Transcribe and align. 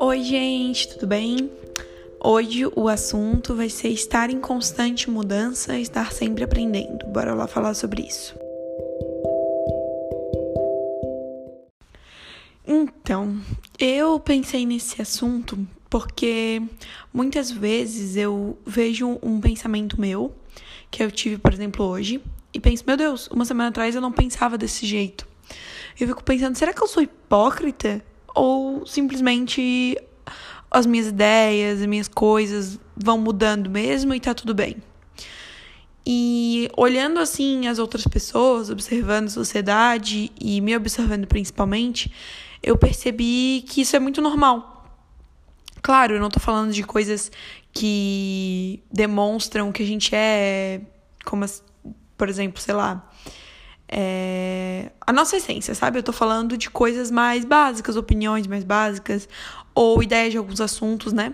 Oi, 0.00 0.22
gente, 0.22 0.88
tudo 0.90 1.08
bem? 1.08 1.50
Hoje 2.22 2.64
o 2.76 2.88
assunto 2.88 3.56
vai 3.56 3.68
ser 3.68 3.88
estar 3.88 4.30
em 4.30 4.40
constante 4.40 5.10
mudança, 5.10 5.76
estar 5.76 6.12
sempre 6.12 6.44
aprendendo. 6.44 7.04
Bora 7.06 7.34
lá 7.34 7.48
falar 7.48 7.74
sobre 7.74 8.02
isso. 8.02 8.36
Então, 12.64 13.40
eu 13.76 14.20
pensei 14.20 14.64
nesse 14.64 15.02
assunto 15.02 15.58
porque 15.90 16.62
muitas 17.12 17.50
vezes 17.50 18.16
eu 18.16 18.56
vejo 18.64 19.18
um 19.20 19.40
pensamento 19.40 20.00
meu 20.00 20.32
que 20.92 21.02
eu 21.02 21.10
tive, 21.10 21.38
por 21.38 21.52
exemplo, 21.52 21.84
hoje, 21.84 22.22
e 22.54 22.60
penso, 22.60 22.84
meu 22.86 22.96
Deus, 22.96 23.26
uma 23.28 23.44
semana 23.44 23.70
atrás 23.70 23.94
eu 23.96 24.00
não 24.00 24.12
pensava 24.12 24.56
desse 24.56 24.86
jeito. 24.86 25.26
Eu 25.98 26.06
fico 26.06 26.22
pensando, 26.22 26.56
será 26.56 26.72
que 26.72 26.82
eu 26.82 26.86
sou 26.86 27.02
hipócrita? 27.02 28.00
Ou 28.38 28.86
simplesmente 28.86 29.98
as 30.70 30.86
minhas 30.86 31.08
ideias, 31.08 31.80
as 31.80 31.86
minhas 31.86 32.06
coisas 32.06 32.78
vão 32.96 33.18
mudando 33.18 33.68
mesmo 33.68 34.14
e 34.14 34.20
tá 34.20 34.32
tudo 34.32 34.54
bem? 34.54 34.76
E 36.06 36.70
olhando 36.76 37.18
assim 37.18 37.66
as 37.66 37.80
outras 37.80 38.04
pessoas, 38.04 38.70
observando 38.70 39.26
a 39.26 39.30
sociedade 39.30 40.30
e 40.40 40.60
me 40.60 40.76
observando 40.76 41.26
principalmente, 41.26 42.12
eu 42.62 42.78
percebi 42.78 43.64
que 43.68 43.80
isso 43.80 43.96
é 43.96 43.98
muito 43.98 44.22
normal. 44.22 44.86
Claro, 45.82 46.14
eu 46.14 46.20
não 46.20 46.28
tô 46.28 46.38
falando 46.38 46.72
de 46.72 46.84
coisas 46.84 47.32
que 47.72 48.82
demonstram 48.92 49.72
que 49.72 49.82
a 49.82 49.86
gente 49.86 50.14
é, 50.14 50.80
como, 51.24 51.44
por 52.16 52.28
exemplo, 52.28 52.60
sei 52.60 52.74
lá, 52.74 53.10
é, 53.88 54.90
a 55.06 55.12
nossa 55.12 55.36
essência, 55.36 55.74
sabe? 55.74 55.98
Eu 55.98 56.02
tô 56.02 56.12
falando 56.12 56.56
de 56.56 56.68
coisas 56.68 57.10
mais 57.10 57.44
básicas, 57.44 57.96
opiniões 57.96 58.46
mais 58.46 58.64
básicas, 58.64 59.28
ou 59.74 60.02
ideias 60.02 60.32
de 60.32 60.38
alguns 60.38 60.60
assuntos, 60.60 61.12
né? 61.12 61.32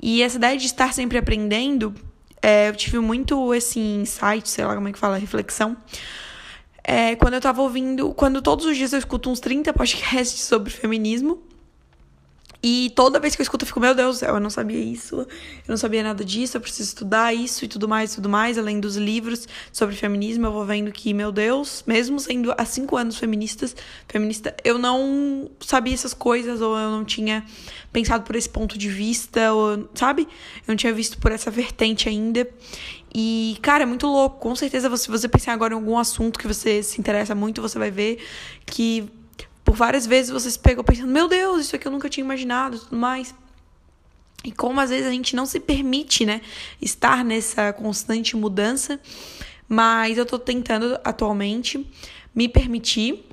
E 0.00 0.22
essa 0.22 0.36
ideia 0.36 0.56
de 0.56 0.66
estar 0.66 0.92
sempre 0.94 1.18
aprendendo, 1.18 1.94
é, 2.40 2.68
eu 2.68 2.76
tive 2.76 2.98
muito 2.98 3.54
esse 3.54 3.78
insight, 3.78 4.48
sei 4.48 4.64
lá 4.64 4.74
como 4.74 4.88
é 4.88 4.92
que 4.92 4.98
fala, 4.98 5.16
reflexão. 5.18 5.76
É, 6.82 7.14
quando 7.14 7.34
eu 7.34 7.40
tava 7.40 7.62
ouvindo, 7.62 8.12
quando 8.14 8.42
todos 8.42 8.66
os 8.66 8.76
dias 8.76 8.92
eu 8.92 8.98
escuto 8.98 9.30
uns 9.30 9.38
30 9.38 9.72
podcasts 9.72 10.40
sobre 10.42 10.72
feminismo, 10.72 11.40
e 12.62 12.92
toda 12.94 13.18
vez 13.18 13.34
que 13.34 13.42
eu 13.42 13.44
escuto, 13.44 13.64
eu 13.64 13.66
fico, 13.66 13.80
meu 13.80 13.94
Deus 13.94 14.16
do 14.16 14.18
céu, 14.20 14.34
eu 14.34 14.40
não 14.40 14.50
sabia 14.50 14.78
isso, 14.78 15.16
eu 15.16 15.26
não 15.66 15.76
sabia 15.76 16.02
nada 16.02 16.24
disso, 16.24 16.56
eu 16.56 16.60
preciso 16.60 16.90
estudar 16.90 17.34
isso 17.34 17.64
e 17.64 17.68
tudo 17.68 17.88
mais, 17.88 18.14
tudo 18.14 18.28
mais, 18.28 18.56
além 18.56 18.78
dos 18.78 18.96
livros 18.96 19.48
sobre 19.72 19.96
feminismo, 19.96 20.46
eu 20.46 20.52
vou 20.52 20.64
vendo 20.64 20.92
que, 20.92 21.12
meu 21.12 21.32
Deus, 21.32 21.82
mesmo 21.86 22.20
sendo 22.20 22.54
há 22.56 22.64
cinco 22.64 22.96
anos 22.96 23.18
feministas, 23.18 23.74
feminista, 24.06 24.54
eu 24.62 24.78
não 24.78 25.50
sabia 25.60 25.94
essas 25.94 26.14
coisas, 26.14 26.60
ou 26.60 26.76
eu 26.76 26.90
não 26.90 27.04
tinha 27.04 27.44
pensado 27.92 28.22
por 28.22 28.36
esse 28.36 28.48
ponto 28.48 28.78
de 28.78 28.88
vista, 28.88 29.52
ou, 29.52 29.88
sabe? 29.94 30.22
Eu 30.22 30.64
não 30.68 30.76
tinha 30.76 30.92
visto 30.92 31.18
por 31.18 31.32
essa 31.32 31.50
vertente 31.50 32.08
ainda. 32.08 32.48
E, 33.14 33.58
cara, 33.60 33.82
é 33.82 33.86
muito 33.86 34.06
louco. 34.06 34.38
Com 34.38 34.56
certeza, 34.56 34.94
se 34.96 35.10
você 35.10 35.28
pensar 35.28 35.52
agora 35.52 35.74
em 35.74 35.76
algum 35.76 35.98
assunto 35.98 36.38
que 36.38 36.46
você 36.46 36.82
se 36.82 36.98
interessa 37.00 37.34
muito, 37.34 37.60
você 37.60 37.78
vai 37.78 37.90
ver 37.90 38.18
que 38.64 39.10
por 39.72 39.76
várias 39.78 40.06
vezes 40.06 40.30
você 40.30 40.50
se 40.50 40.58
pegou 40.58 40.84
pensando, 40.84 41.10
meu 41.10 41.26
Deus, 41.26 41.62
isso 41.62 41.76
aqui 41.76 41.88
eu 41.88 41.92
nunca 41.92 42.06
tinha 42.06 42.22
imaginado 42.22 42.78
tudo 42.78 42.94
mais. 42.94 43.34
E 44.44 44.52
como 44.52 44.78
às 44.78 44.90
vezes 44.90 45.06
a 45.06 45.10
gente 45.10 45.34
não 45.34 45.46
se 45.46 45.58
permite, 45.58 46.26
né, 46.26 46.42
estar 46.78 47.24
nessa 47.24 47.72
constante 47.72 48.36
mudança, 48.36 49.00
mas 49.66 50.18
eu 50.18 50.26
tô 50.26 50.38
tentando 50.38 51.00
atualmente 51.02 51.90
me 52.34 52.50
permitir, 52.50 53.24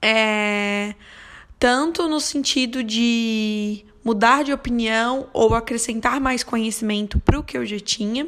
é, 0.00 0.94
tanto 1.58 2.08
no 2.08 2.18
sentido 2.18 2.82
de 2.82 3.84
mudar 4.02 4.42
de 4.42 4.54
opinião 4.54 5.28
ou 5.34 5.54
acrescentar 5.54 6.18
mais 6.18 6.42
conhecimento 6.42 7.20
para 7.20 7.38
o 7.38 7.42
que 7.42 7.58
eu 7.58 7.66
já 7.66 7.78
tinha, 7.78 8.26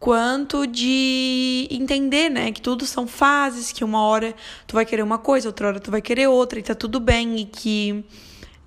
quanto 0.00 0.66
de 0.66 1.68
entender, 1.70 2.30
né, 2.30 2.50
que 2.50 2.62
tudo 2.62 2.86
são 2.86 3.06
fases, 3.06 3.70
que 3.70 3.84
uma 3.84 4.02
hora 4.02 4.34
tu 4.66 4.74
vai 4.74 4.86
querer 4.86 5.02
uma 5.02 5.18
coisa, 5.18 5.46
outra 5.46 5.68
hora 5.68 5.78
tu 5.78 5.90
vai 5.90 6.00
querer 6.00 6.26
outra, 6.26 6.58
e 6.58 6.62
tá 6.62 6.74
tudo 6.74 6.98
bem, 6.98 7.38
e 7.40 7.44
que, 7.44 8.02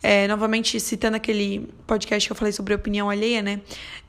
é, 0.03 0.27
novamente, 0.27 0.79
citando 0.79 1.17
aquele 1.17 1.67
podcast 1.87 2.29
que 2.29 2.31
eu 2.31 2.35
falei 2.35 2.53
sobre 2.53 2.75
opinião 2.75 3.09
alheia, 3.09 3.41
né, 3.41 3.61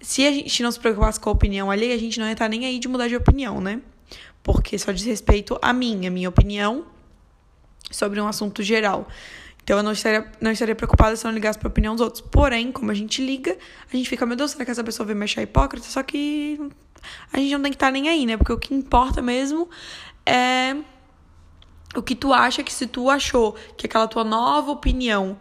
se 0.02 0.26
a 0.26 0.30
gente 0.30 0.62
não 0.62 0.70
se 0.70 0.78
preocupasse 0.78 1.18
com 1.18 1.30
a 1.30 1.32
opinião 1.32 1.70
alheia, 1.70 1.94
a 1.94 1.98
gente 1.98 2.20
não 2.20 2.26
ia 2.26 2.32
estar 2.32 2.44
tá 2.44 2.48
nem 2.50 2.66
aí 2.66 2.78
de 2.78 2.88
mudar 2.88 3.08
de 3.08 3.16
opinião, 3.16 3.58
né, 3.58 3.80
porque 4.42 4.78
só 4.78 4.92
diz 4.92 5.06
respeito 5.06 5.58
a 5.62 5.72
mim, 5.72 6.06
a 6.06 6.10
minha 6.10 6.28
opinião 6.28 6.84
sobre 7.90 8.20
um 8.20 8.28
assunto 8.28 8.62
geral. 8.62 9.08
Então 9.64 9.78
eu 9.78 9.82
não 9.82 9.92
estaria, 9.92 10.30
não 10.40 10.52
estaria 10.52 10.74
preocupada 10.74 11.16
se 11.16 11.26
eu 11.26 11.30
não 11.30 11.34
ligasse 11.34 11.58
pra 11.58 11.68
opinião 11.68 11.94
dos 11.94 12.02
outros. 12.02 12.20
Porém, 12.20 12.70
como 12.70 12.90
a 12.90 12.94
gente 12.94 13.24
liga, 13.24 13.56
a 13.90 13.96
gente 13.96 14.08
fica, 14.08 14.26
meu 14.26 14.36
Deus, 14.36 14.50
será 14.50 14.64
que 14.64 14.70
essa 14.70 14.84
pessoa 14.84 15.06
vai 15.06 15.14
me 15.14 15.24
achar 15.24 15.42
hipócrita? 15.42 15.86
Só 15.88 16.02
que 16.02 16.60
a 17.32 17.38
gente 17.38 17.52
não 17.52 17.62
tem 17.62 17.72
que 17.72 17.76
estar 17.76 17.86
tá 17.86 17.92
nem 17.92 18.08
aí, 18.08 18.26
né? 18.26 18.36
Porque 18.36 18.52
o 18.52 18.58
que 18.58 18.74
importa 18.74 19.22
mesmo 19.22 19.68
é 20.26 20.76
o 21.96 22.02
que 22.02 22.14
tu 22.14 22.32
acha 22.32 22.62
que 22.62 22.72
se 22.72 22.86
tu 22.86 23.08
achou 23.08 23.54
que 23.76 23.86
aquela 23.86 24.06
tua 24.06 24.24
nova 24.24 24.70
opinião 24.70 25.40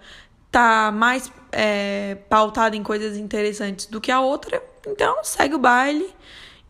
tá 0.50 0.92
mais 0.92 1.32
é, 1.52 2.16
pautada 2.30 2.76
em 2.76 2.84
coisas 2.84 3.18
interessantes 3.18 3.88
do 3.88 4.00
que 4.00 4.12
a 4.12 4.22
outra, 4.22 4.62
então 4.88 5.24
segue 5.24 5.56
o 5.56 5.60
baile 5.60 6.08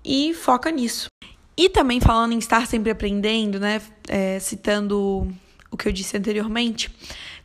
e 0.03 0.33
foca 0.33 0.71
nisso. 0.71 1.07
E 1.55 1.69
também 1.69 1.99
falando 1.99 2.31
em 2.31 2.39
estar 2.39 2.65
sempre 2.65 2.89
aprendendo, 2.89 3.59
né? 3.59 3.81
É, 4.07 4.39
citando 4.39 5.27
o 5.69 5.77
que 5.77 5.87
eu 5.87 5.91
disse 5.91 6.15
anteriormente, 6.15 6.95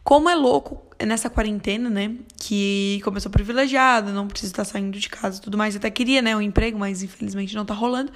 como 0.08 0.26
é 0.30 0.34
louco 0.34 0.80
nessa 1.04 1.28
quarentena, 1.28 1.90
né? 1.90 2.14
Que 2.40 2.98
começou 3.04 3.30
privilegiada, 3.30 4.10
não 4.10 4.26
precisa 4.26 4.50
estar 4.50 4.64
saindo 4.64 4.98
de 4.98 5.06
casa 5.06 5.36
e 5.36 5.40
tudo 5.42 5.58
mais. 5.58 5.76
até 5.76 5.90
queria, 5.90 6.22
né, 6.22 6.34
um 6.34 6.40
emprego, 6.40 6.78
mas 6.78 7.02
infelizmente 7.02 7.54
não 7.54 7.62
tá 7.62 7.74
rolando. 7.74 8.10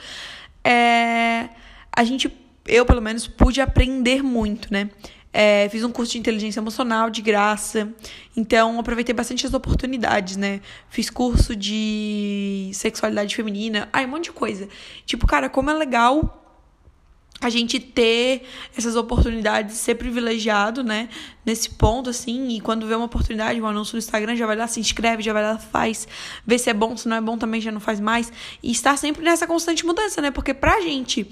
É, 0.65 1.51
a 1.95 2.03
gente, 2.03 2.35
eu 2.67 2.87
pelo 2.87 3.03
menos, 3.03 3.29
pude 3.29 3.61
aprender 3.61 4.23
muito, 4.23 4.73
né? 4.73 4.89
É, 5.35 5.69
fiz 5.69 5.85
um 5.85 5.93
curso 5.93 6.13
de 6.13 6.19
inteligência 6.19 6.61
emocional 6.61 7.11
de 7.11 7.21
graça, 7.21 7.93
então 8.35 8.81
aproveitei 8.81 9.15
bastante 9.15 9.47
as 9.47 9.53
oportunidades, 9.53 10.39
né? 10.39 10.63
Fiz 10.89 11.11
curso 11.11 11.55
de 11.55 12.71
sexualidade 12.73 13.37
feminina, 13.37 13.91
ai, 13.93 14.07
um 14.07 14.09
monte 14.09 14.25
de 14.25 14.33
coisa. 14.33 14.67
Tipo, 15.05 15.27
cara, 15.27 15.51
como 15.51 15.69
é 15.69 15.75
legal 15.75 16.42
a 17.43 17.51
gente 17.51 17.81
ter 17.81 18.43
essas 18.77 18.97
oportunidades, 18.97 19.77
ser 19.77 19.97
privilegiado, 19.97 20.83
né? 20.83 21.09
Nesse 21.45 21.71
ponto, 21.71 22.11
assim, 22.11 22.49
e 22.51 22.61
quando 22.61 22.87
vê 22.87 22.95
uma 22.95 23.07
oportunidade, 23.07 23.61
um 23.61 23.67
anúncio 23.67 23.95
no 23.95 23.99
Instagram, 23.99 24.37
já 24.37 24.47
vai 24.47 24.57
lá, 24.57 24.67
se 24.67 24.79
inscreve, 24.79 25.23
já 25.23 25.33
vai 25.33 25.43
lá, 25.43 25.59
faz, 25.59 26.07
vê 26.47 26.59
se 26.59 26.71
é 26.71 26.75
bom, 26.75 26.97
se 26.97 27.09
não 27.09 27.17
é 27.17 27.21
bom 27.21 27.37
também 27.37 27.61
já 27.61 27.73
não 27.73 27.81
faz 27.81 27.99
mais. 27.99 28.33
E 28.63 28.71
estar 28.71 28.97
sempre 28.97 29.25
nessa 29.25 29.47
constante 29.47 29.85
mudança, 29.85 30.21
né? 30.21 30.31
Porque 30.31 30.55
pra 30.55 30.81
gente 30.81 31.29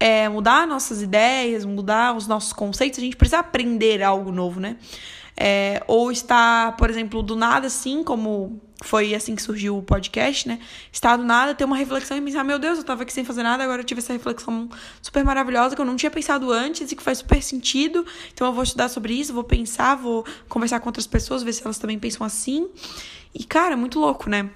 é, 0.00 0.28
mudar 0.28 0.66
nossas 0.66 1.02
ideias, 1.02 1.64
mudar 1.64 2.16
os 2.16 2.26
nossos 2.26 2.52
conceitos, 2.52 2.98
a 2.98 3.02
gente 3.02 3.16
precisa 3.16 3.38
aprender 3.38 4.02
algo 4.02 4.32
novo, 4.32 4.58
né? 4.58 4.76
É, 5.36 5.82
ou 5.86 6.12
estar, 6.12 6.76
por 6.76 6.90
exemplo, 6.90 7.22
do 7.22 7.34
nada, 7.34 7.66
assim, 7.66 8.04
como 8.04 8.60
foi 8.82 9.14
assim 9.14 9.34
que 9.34 9.42
surgiu 9.42 9.78
o 9.78 9.82
podcast, 9.82 10.46
né? 10.46 10.58
Estar 10.90 11.16
do 11.16 11.24
nada, 11.24 11.54
ter 11.54 11.64
uma 11.64 11.76
reflexão 11.76 12.16
e 12.16 12.20
pensar, 12.20 12.44
meu 12.44 12.58
Deus, 12.58 12.78
eu 12.78 12.84
tava 12.84 13.02
aqui 13.02 13.12
sem 13.12 13.24
fazer 13.24 13.42
nada, 13.42 13.62
agora 13.62 13.80
eu 13.80 13.84
tive 13.84 14.00
essa 14.00 14.12
reflexão 14.12 14.68
super 15.00 15.24
maravilhosa 15.24 15.74
que 15.74 15.80
eu 15.80 15.86
não 15.86 15.96
tinha 15.96 16.10
pensado 16.10 16.50
antes 16.50 16.90
e 16.90 16.96
que 16.96 17.02
faz 17.02 17.18
super 17.18 17.42
sentido. 17.42 18.04
Então 18.32 18.46
eu 18.46 18.52
vou 18.52 18.62
estudar 18.62 18.88
sobre 18.88 19.14
isso, 19.14 19.32
vou 19.32 19.44
pensar, 19.44 19.94
vou 19.94 20.24
conversar 20.48 20.80
com 20.80 20.88
outras 20.88 21.06
pessoas, 21.06 21.42
ver 21.42 21.52
se 21.52 21.62
elas 21.62 21.78
também 21.78 21.98
pensam 21.98 22.26
assim. 22.26 22.68
E, 23.34 23.44
cara, 23.44 23.76
muito 23.76 23.98
louco, 23.98 24.28
né? 24.28 24.50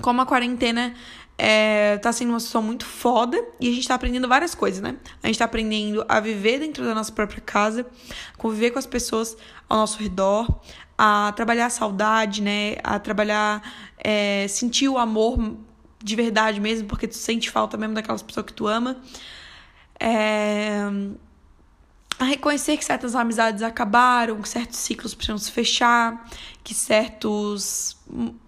Como 0.00 0.20
a 0.20 0.26
quarentena 0.26 0.94
é, 1.38 1.96
tá 1.98 2.12
sendo 2.12 2.30
uma 2.30 2.40
situação 2.40 2.62
muito 2.62 2.84
foda 2.84 3.40
e 3.60 3.68
a 3.68 3.72
gente 3.72 3.86
tá 3.86 3.94
aprendendo 3.94 4.26
várias 4.26 4.56
coisas, 4.56 4.82
né? 4.82 4.96
A 5.22 5.28
gente 5.28 5.38
tá 5.38 5.44
aprendendo 5.44 6.04
a 6.08 6.18
viver 6.18 6.58
dentro 6.58 6.84
da 6.84 6.92
nossa 6.92 7.12
própria 7.12 7.40
casa, 7.40 7.86
conviver 8.36 8.72
com 8.72 8.78
as 8.80 8.86
pessoas 8.86 9.36
ao 9.68 9.78
nosso 9.78 10.02
redor, 10.02 10.60
a 10.96 11.32
trabalhar 11.36 11.66
a 11.66 11.70
saudade, 11.70 12.42
né? 12.42 12.76
A 12.82 12.98
trabalhar, 12.98 13.62
é, 13.96 14.46
sentir 14.48 14.88
o 14.88 14.98
amor 14.98 15.56
de 16.02 16.16
verdade 16.16 16.60
mesmo, 16.60 16.88
porque 16.88 17.06
tu 17.06 17.16
sente 17.16 17.48
falta 17.50 17.76
mesmo 17.76 17.94
daquelas 17.94 18.22
pessoas 18.22 18.44
que 18.44 18.52
tu 18.52 18.66
ama. 18.66 18.96
É, 20.00 20.82
a 22.18 22.24
reconhecer 22.24 22.76
que 22.76 22.84
certas 22.84 23.14
amizades 23.14 23.62
acabaram, 23.62 24.42
que 24.42 24.48
certos 24.48 24.78
ciclos 24.78 25.14
precisam 25.14 25.38
se 25.38 25.52
fechar, 25.52 26.28
que 26.64 26.74
certos 26.74 27.96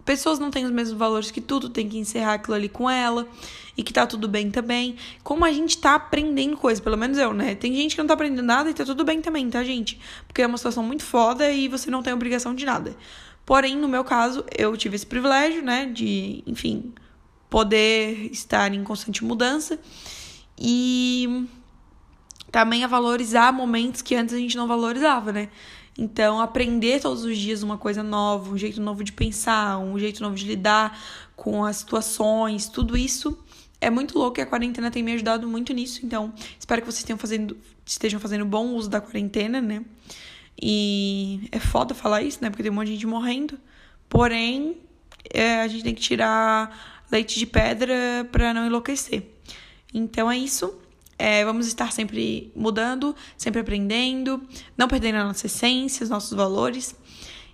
pessoas 0.05 0.38
não 0.38 0.50
têm 0.50 0.64
os 0.64 0.70
mesmos 0.72 0.99
valores 0.99 1.31
que 1.31 1.40
tudo, 1.40 1.69
tem 1.69 1.88
que 1.88 1.96
encerrar 1.96 2.34
aquilo 2.34 2.56
ali 2.56 2.69
com 2.69 2.90
ela 2.90 3.28
e 3.76 3.82
que 3.82 3.93
tá 3.93 4.06
tudo 4.06 4.26
bem 4.26 4.50
também. 4.50 4.96
Como 5.22 5.44
a 5.44 5.52
gente 5.52 5.78
tá 5.78 5.94
aprendendo 5.94 6.56
coisas, 6.56 6.82
pelo 6.82 6.96
menos 6.96 7.17
eu, 7.17 7.32
né? 7.32 7.55
Tem 7.55 7.72
gente 7.75 7.94
que 7.94 8.00
não 8.00 8.08
tá 8.08 8.14
aprendendo 8.14 8.43
nada 8.43 8.69
e 8.69 8.75
tá 8.75 8.84
tudo 8.84 9.05
bem 9.05 9.20
também, 9.20 9.49
tá, 9.49 9.62
gente? 9.62 10.00
Porque 10.26 10.43
é 10.43 10.46
uma 10.46 10.58
situação 10.58 10.82
muito 10.82 11.05
foda 11.05 11.49
e 11.50 11.69
você 11.69 11.90
não 11.90 12.02
tem 12.02 12.12
obrigação 12.12 12.55
de 12.55 12.64
nada. 12.64 12.96
Porém, 13.46 13.76
no 13.76 13.88
meu 13.88 14.02
caso, 14.02 14.44
eu 14.56 14.76
tive 14.76 14.96
esse 14.96 15.06
privilégio, 15.06 15.62
né, 15.62 15.87
de, 15.87 16.43
enfim, 16.46 16.93
poder 17.49 18.31
estar 18.32 18.73
em 18.75 18.82
constante 18.82 19.25
mudança 19.25 19.78
e 20.58 21.46
também 22.50 22.85
a 22.85 22.87
valorizar 22.87 23.52
momentos 23.52 24.02
que 24.02 24.14
antes 24.14 24.35
a 24.35 24.38
gente 24.38 24.56
não 24.56 24.67
valorizava, 24.67 25.32
né? 25.32 25.49
Então, 25.99 26.41
aprender 26.41 27.00
todos 27.00 27.25
os 27.25 27.37
dias 27.37 27.62
uma 27.62 27.76
coisa 27.76 28.02
nova, 28.02 28.50
um 28.50 28.56
jeito 28.56 28.81
novo 28.81 29.05
de 29.05 29.12
pensar, 29.12 29.79
um 29.79 29.99
jeito 29.99 30.23
novo 30.23 30.35
de 30.35 30.47
lidar 30.47 30.99
com 31.37 31.64
as 31.64 31.76
situações, 31.76 32.69
tudo 32.69 32.97
isso 32.97 33.38
é 33.81 33.91
muito 33.91 34.19
louco 34.19 34.38
e 34.38 34.43
a 34.43 34.47
quarentena 34.47 34.91
tem 34.91 35.02
me 35.02 35.12
ajudado 35.12 35.49
muito 35.49 35.73
nisso. 35.73 36.05
Então, 36.05 36.32
espero 36.58 36.82
que 36.82 36.87
vocês 36.87 37.00
estejam 37.00 37.19
fazendo, 37.19 37.56
estejam 37.85 38.20
fazendo 38.20 38.44
bom 38.44 38.75
uso 38.75 38.88
da 38.88 39.00
quarentena, 39.00 39.61
né? 39.61 39.85
E 40.61 41.49
é 41.50 41.58
foda 41.58 41.94
falar 41.94 42.23
isso, 42.23 42.38
né? 42.43 42.50
Porque 42.50 42.62
tem 42.62 42.70
um 42.70 42.75
monte 42.75 42.88
de 42.88 42.94
gente 42.94 43.06
morrendo. 43.06 43.58
Porém, 44.08 44.76
é, 45.32 45.62
a 45.62 45.69
gente 45.69 45.85
tem 45.85 45.94
que 45.94 46.02
tirar 46.02 47.06
leite 47.11 47.38
de 47.38 47.47
pedra 47.47 48.29
para 48.31 48.52
não 48.52 48.67
enlouquecer. 48.67 49.25
Então 49.93 50.31
é 50.31 50.37
isso. 50.37 50.79
É, 51.20 51.44
vamos 51.44 51.67
estar 51.67 51.93
sempre 51.93 52.50
mudando, 52.56 53.14
sempre 53.37 53.61
aprendendo, 53.61 54.43
não 54.75 54.88
perdendo 54.88 55.17
a 55.17 55.25
nossa 55.25 55.44
essência, 55.44 56.02
os 56.02 56.08
nossos 56.08 56.32
valores 56.32 56.96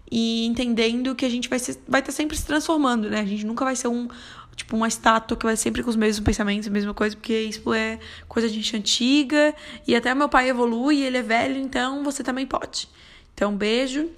e 0.08 0.46
entendendo 0.46 1.16
que 1.16 1.26
a 1.26 1.28
gente 1.28 1.48
vai, 1.48 1.58
ser, 1.58 1.76
vai 1.88 2.00
estar 2.00 2.12
sempre 2.12 2.36
se 2.36 2.46
transformando, 2.46 3.10
né? 3.10 3.20
A 3.20 3.24
gente 3.24 3.44
nunca 3.44 3.64
vai 3.64 3.74
ser 3.74 3.88
um 3.88 4.08
tipo 4.54 4.76
uma 4.76 4.88
estátua 4.88 5.36
que 5.36 5.44
vai 5.44 5.56
sempre 5.56 5.82
com 5.82 5.90
os 5.90 5.96
mesmos 5.96 6.24
pensamentos, 6.24 6.68
a 6.68 6.70
mesma 6.70 6.94
coisa, 6.94 7.16
porque 7.16 7.40
isso 7.40 7.74
é 7.74 7.98
coisa 8.28 8.48
de 8.48 8.54
gente 8.54 8.76
antiga 8.76 9.54
e 9.86 9.94
até 9.94 10.14
meu 10.14 10.28
pai 10.28 10.48
evolui, 10.48 11.02
ele 11.02 11.18
é 11.18 11.22
velho, 11.22 11.58
então 11.58 12.04
você 12.04 12.22
também 12.22 12.46
pode. 12.46 12.88
Então, 13.34 13.54
beijo. 13.54 14.08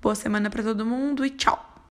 Boa 0.00 0.14
semana 0.14 0.48
para 0.50 0.62
todo 0.62 0.84
mundo 0.84 1.24
e 1.24 1.30
tchau. 1.30 1.73